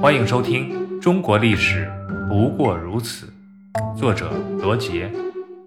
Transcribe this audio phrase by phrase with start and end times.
[0.00, 1.86] 欢迎收听《中国历史
[2.26, 3.30] 不过如此》，
[3.98, 5.12] 作者罗杰，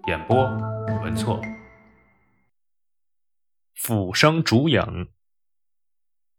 [0.08, 0.44] 演播
[1.04, 1.40] 文措。
[3.76, 5.08] 俯生烛影。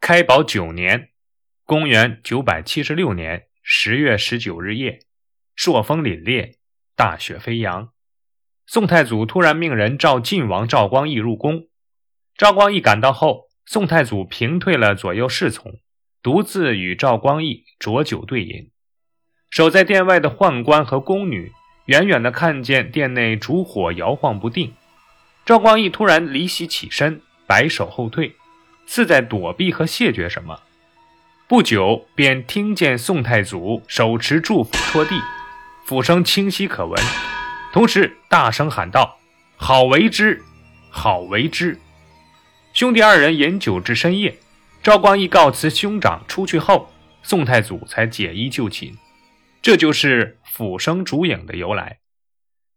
[0.02, 1.12] 开宝九年
[1.64, 5.00] （公元976年）十月十九日夜，
[5.56, 6.58] 朔风凛冽，
[6.98, 7.94] 大雪飞扬。
[8.66, 11.70] 宋太祖突然命人召晋王赵光义入宫。
[12.36, 15.80] 赵光义赶到后，宋太祖平退了左右侍从。
[16.26, 18.72] 独自与赵光义浊酒对饮，
[19.52, 21.52] 守在殿外的宦官和宫女
[21.86, 24.74] 远远地看见殿内烛火摇晃不定。
[25.46, 28.36] 赵光义突然离席起身，摆手后退，
[28.88, 30.62] 似在躲避和谢绝什么。
[31.48, 35.22] 不久，便听见宋太祖手持祝斧戳地，
[35.86, 37.00] 斧声清晰可闻，
[37.72, 39.20] 同时大声喊道
[39.58, 40.42] ：“好为之，
[40.90, 41.78] 好为之！”
[42.74, 44.36] 兄弟二人饮酒至深夜。
[44.86, 46.92] 赵光义告辞兄长出去后，
[47.24, 48.94] 宋太祖才解衣就寝，
[49.60, 52.02] 这就是俯生烛影的由来。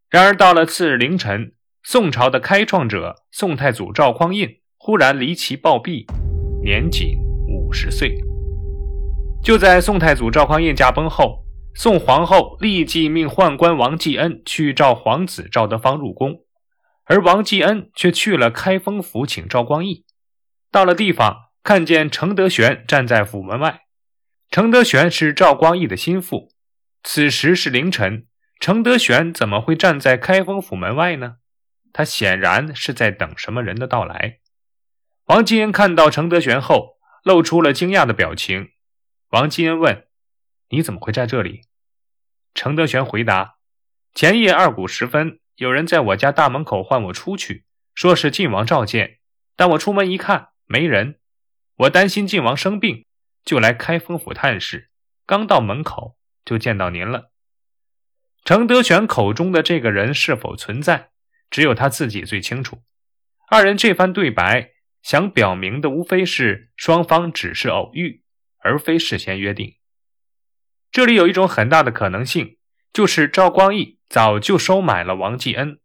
[0.08, 6.06] 然而到了次日凌晨，宋朝的开创者宋太祖赵匡胤忽然离奇暴毙，
[6.64, 8.16] 年仅五十岁。
[9.42, 11.44] 就在宋太祖赵匡胤驾崩后，
[11.74, 16.40] 宋皇后立即命宦官王继恩去召皇子赵德芳入宫，
[17.04, 20.06] 而王继恩却去了开封府请赵光义。
[20.72, 21.47] 到了地方。
[21.62, 23.82] 看见程德玄站在府门外，
[24.50, 26.52] 程德玄是赵光义的心腹。
[27.02, 28.26] 此时是凌晨，
[28.58, 31.36] 程德玄怎么会站在开封府门外呢？
[31.92, 34.38] 他显然是在等什么人的到来。
[35.26, 38.70] 王继恩看到程德玄后，露出了惊讶的表情。
[39.30, 40.06] 王继恩问
[40.70, 41.62] ：“你怎么会在这里？”
[42.54, 43.56] 程德玄回答
[44.14, 47.64] ：“前夜二鼓时分，有人在我家大门口唤我出去，
[47.94, 49.18] 说是晋王召见。
[49.54, 51.18] 但我出门一看，没人。”
[51.78, 53.06] 我担心晋王生病，
[53.44, 54.90] 就来开封府探视。
[55.24, 57.30] 刚到门口，就见到您了。
[58.44, 61.10] 程德全口中的这个人是否存在，
[61.50, 62.82] 只有他自己最清楚。
[63.48, 64.72] 二人这番对白，
[65.02, 68.24] 想表明的无非是双方只是偶遇，
[68.58, 69.76] 而非事先约定。
[70.90, 72.56] 这里有一种很大的可能性，
[72.92, 75.78] 就是赵光义早就收买了王继恩。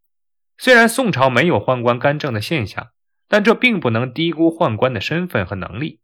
[0.57, 2.92] 虽然宋朝没有宦官干政的现象。
[3.27, 5.99] 但这并不能低估宦官的身份和能力。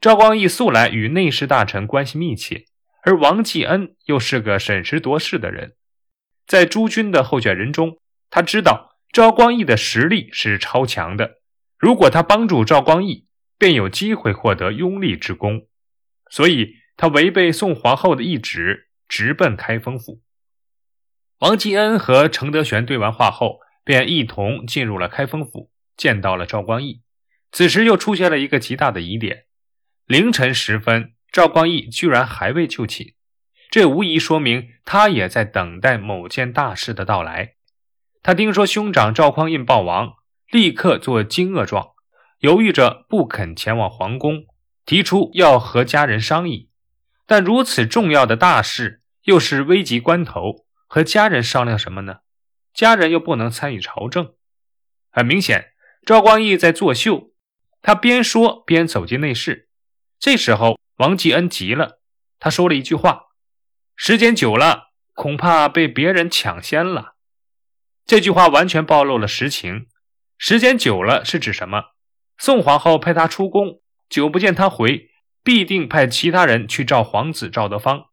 [0.00, 2.66] 赵光义素来与内侍大臣关系密切，
[3.02, 5.74] 而王继恩又是个审时度势的人，
[6.46, 7.98] 在诸军的候选人中，
[8.30, 11.40] 他知道赵光义的实力是超强的。
[11.78, 13.26] 如果他帮助赵光义，
[13.58, 15.66] 便有机会获得拥立之功。
[16.30, 20.22] 所以，他违背宋皇后的懿旨，直奔开封府。
[21.40, 25.70] 王继恩和程德玄对完话后，便一同进入了开封府。
[26.00, 27.02] 见到了赵光义，
[27.52, 29.44] 此时又出现了一个极大的疑点：
[30.06, 33.12] 凌晨时分，赵光义居然还未就寝，
[33.70, 37.56] 这无疑说明他也在等待某件大事的到来。
[38.22, 40.14] 他听说兄长赵匡胤暴亡，
[40.50, 41.90] 立刻做惊愕状，
[42.38, 44.46] 犹豫着不肯前往皇宫，
[44.86, 46.70] 提出要和家人商议。
[47.26, 52.20] 但如此重要的大事，又是危急关头，和家人商量什么呢？
[52.72, 54.32] 家人又不能参与朝政，
[55.10, 55.74] 很明显。
[56.04, 57.32] 赵光义在作秀，
[57.82, 59.68] 他边说边走进内室。
[60.18, 62.00] 这时候，王继恩急了，
[62.38, 63.26] 他说了一句话
[63.96, 67.14] ：“时间久了，恐怕被别人抢先了。”
[68.06, 69.86] 这句话完全暴露了实情。
[70.36, 71.92] 时间久了是指什么？
[72.38, 75.10] 宋皇后派他出宫，久不见他回，
[75.44, 78.06] 必定派其他人去召皇子赵德芳。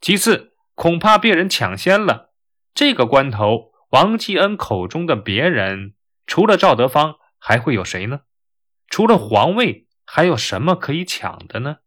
[0.00, 2.32] 其次，恐怕被人抢先了。
[2.74, 5.94] 这个关头，王继恩口中的别人。
[6.32, 8.22] 除了赵德芳，还会有谁呢？
[8.88, 11.80] 除了皇位，还有什么可以抢的呢？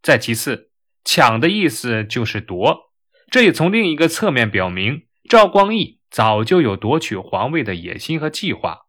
[0.00, 0.70] 再其次，
[1.04, 2.90] 抢的意思就是夺，
[3.30, 8.86] 这也从另一个侧面表明赵光义早就有夺取皇位的野心和计划。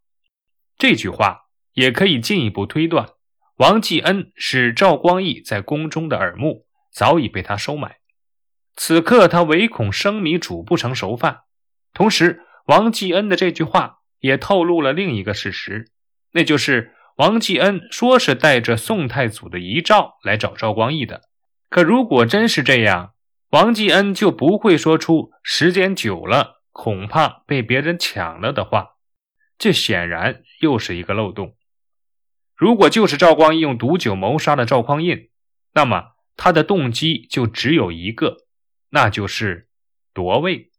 [0.78, 3.10] 这句话也可以进一步推断，
[3.58, 7.98] 王继恩是赵光义在宫中的耳目，早已被他收买。
[8.78, 11.42] 此刻他唯恐生米煮不成熟饭。
[11.94, 13.98] 同时，王继恩的这句话。
[14.22, 15.92] 也透露了另一个事实，
[16.32, 21.24] 那就是王继恩说是带着宋太祖的遗诏来找赵光义的。
[21.70, 23.14] 可如果真是这样，
[23.50, 28.92] 王继恩就不会说出“时间久了，恐怕被别人抢了”的话。
[29.58, 31.56] 这显然又是一个漏洞。
[32.56, 35.30] 如果就是赵光义用毒酒谋杀了赵匡胤，
[35.74, 38.38] 那么他的动机就只有一个，
[38.90, 39.68] 那就是
[40.14, 40.72] 夺位。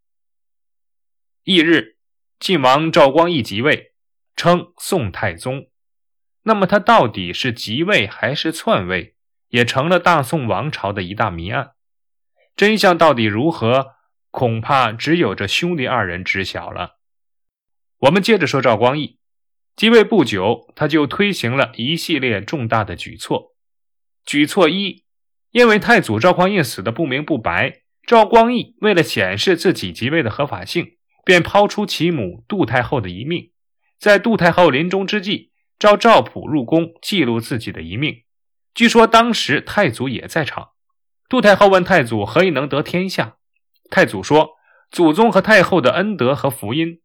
[1.45, 1.97] 翌日。
[2.43, 3.93] 晋王赵光义即位，
[4.35, 5.69] 称宋太宗。
[6.43, 9.15] 那么他到底是即位还是篡位，
[9.51, 11.75] 也成了大宋王朝的一大谜案。
[12.57, 13.93] 真相到底如何，
[14.33, 16.99] 恐怕只有这兄弟二人知晓了。
[17.99, 19.21] 我们接着说赵光义，
[19.77, 23.55] 即位不久，他就推行了一系列重大的举措。
[24.25, 25.05] 举措一，
[25.53, 33.51] 因为太祖赵匡胤死的不明不白，赵光义为了显示自己即位的合法性，便抛出其母杜太后的遗命。
[33.99, 38.25] 在杜太后临终之际，召赵普入宫记录自己的遗命。
[38.75, 40.71] 据说当时太祖也在场。
[41.29, 43.37] 杜太后问太祖何以能得天下？
[43.91, 44.51] 太祖说
[44.91, 47.01] ：“祖宗和太后的恩德和福音。”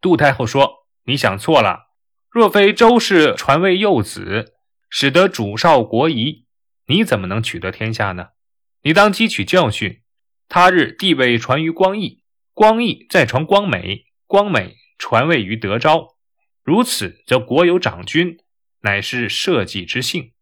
[0.00, 1.90] 杜太后说：“你想错了。
[2.28, 4.54] 若非周氏传位幼子，
[4.90, 6.46] 使得主少国疑，
[6.86, 8.30] 你怎么能取得天下呢？
[8.82, 10.02] 你当汲取教训。
[10.48, 12.23] 他日地位传于光义，
[12.54, 16.14] 光义再传光美，光美传位于德昭。”
[16.62, 18.38] 如此，则国有长君，
[18.80, 20.32] 乃是社稷之幸。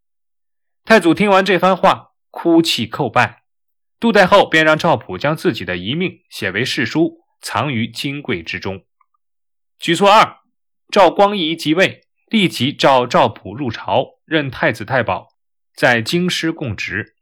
[0.84, 3.42] 太祖听完这番话，哭泣叩拜。
[3.98, 8.84] 杜太后便让赵普将自己的遗命写为誓书，藏于金柜之中。
[9.78, 10.38] 举措二：
[10.90, 15.28] 赵光义即位，立即召赵普入朝，任太子太保，
[15.74, 17.16] 在京师供职。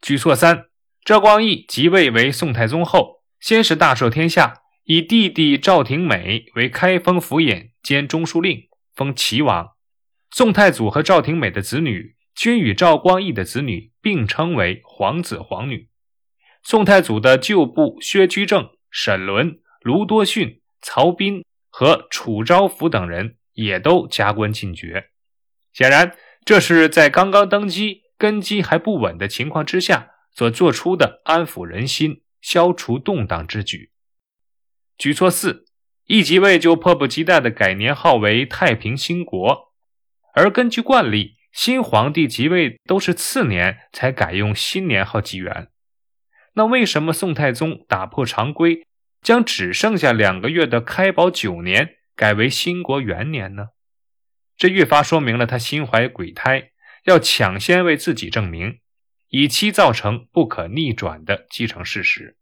[0.00, 0.68] 举措三：
[1.04, 4.62] 赵光义即位为宋太宗后，先是大赦天下。
[4.84, 9.72] 以弟弟赵廷美为开封府尹兼中书令，封齐王。
[10.32, 15.88] 宋太祖和赵廷美的子女均与赵光义的子女并称为皇子皇女。
[16.62, 25.10] 宋太祖的旧部薛居正、沈伦、卢多逊、曹彬和楚昭福等人也都加官进爵。
[25.72, 33.90] 显然，这是在刚刚登基、根基还不稳的情况之下所做出的安抚人心、消除动荡之举。
[34.98, 35.66] 举措四，
[36.06, 39.72] 一即位就迫不及待地改年号为太平兴国，
[40.34, 45.68] 而根据惯例，新皇帝即位都是次年才改用新年号纪元。
[46.54, 48.86] 那为什么宋太宗打破常规，
[49.22, 53.68] 将只剩下两个月的开宝九年改为兴国元年呢？
[54.56, 56.72] 这越发说明了他心怀鬼胎，
[57.04, 58.80] 要抢先为自己证明，
[59.30, 62.36] 以期造成不可逆转的继承事实。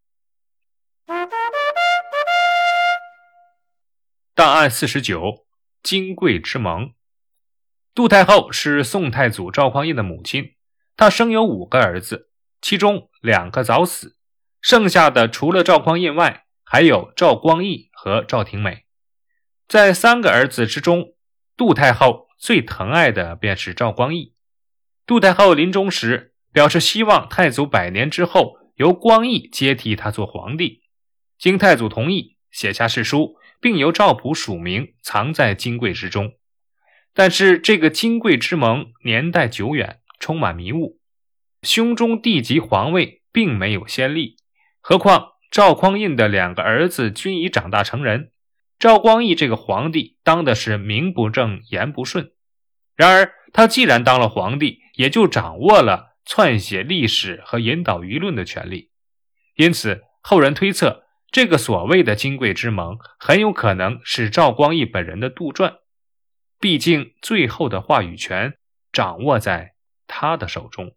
[4.34, 5.46] 档案四十九，
[5.82, 6.94] 金贵之盟。
[7.94, 10.54] 杜太后是宋太祖赵匡胤的母亲，
[10.96, 12.30] 她生有五个儿子，
[12.62, 14.16] 其中两个早死，
[14.62, 18.86] 剩下的除了赵匡胤外，还有赵光义和赵廷美。
[19.66, 21.14] 在三个儿子之中，
[21.54, 24.34] 杜太后最疼爱的便是赵光义。
[25.04, 30.82] 杜太后临终时表示，希望太祖百年之后由光义接替他做皇帝。
[31.38, 33.36] 经太祖同意，写下誓书。
[33.60, 36.32] 并由赵普署名，藏在金柜之中。
[37.12, 40.98] 但是这个金柜之盟年代久远，充满迷雾。
[41.62, 44.36] 兄中弟及皇位并没有先例，
[44.80, 48.30] 何况赵匡胤的两个儿子均已长大成人。
[48.78, 52.30] 赵光义这个皇帝当的是名不正言不顺。
[52.94, 58.90] 然而他既然当了皇帝，也就掌握了篡写历史和引导舆论的权利。
[59.56, 61.06] 因此后人推测。
[61.30, 65.80] 这个所谓的金贵之盟，很有可能是赵光义本人的杜撰，
[66.58, 68.56] 毕竟最后的话语权
[68.92, 69.74] 掌握在
[70.06, 70.96] 他的手中。